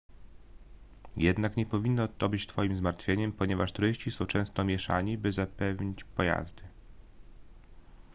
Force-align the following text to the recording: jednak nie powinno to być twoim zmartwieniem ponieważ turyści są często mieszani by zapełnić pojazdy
jednak 1.17 1.57
nie 1.57 1.65
powinno 1.65 2.07
to 2.07 2.29
być 2.29 2.47
twoim 2.47 2.77
zmartwieniem 2.77 3.31
ponieważ 3.31 3.71
turyści 3.71 4.11
są 4.11 4.25
często 4.25 4.63
mieszani 4.63 5.17
by 5.17 5.31
zapełnić 5.31 6.03
pojazdy 6.03 6.63